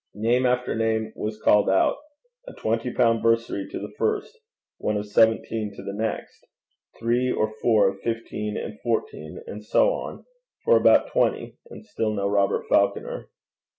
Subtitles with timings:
[0.15, 1.97] Name after name was called out;
[2.47, 4.35] a twenty pound bursary to the first,
[4.79, 6.43] one of seventeen to the next,
[6.97, 10.25] three or four of fifteen and fourteen, and so on,
[10.65, 13.29] for about twenty, and still no Robert Falconer.